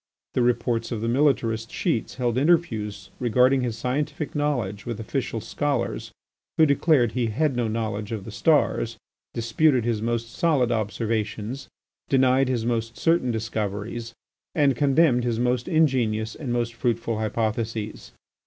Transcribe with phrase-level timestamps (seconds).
[0.33, 6.11] The reporters of the militarist sheets held interviews regarding his scientific knowledge with official scholars,
[6.57, 8.97] who declared he had no knowledge of the stars,
[9.35, 11.67] disputed his most solid observations,
[12.09, 14.15] denied his most certain discoveries,
[14.55, 18.11] and condemned his most ingenious and most fruitful hypotheses.